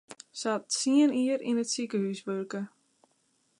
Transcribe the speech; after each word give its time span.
Se 0.39 0.47
hat 0.53 0.63
tsien 0.71 1.11
jier 1.19 1.41
yn 1.49 1.61
it 1.63 1.71
sikehús 1.73 2.19
wurke. 2.27 2.61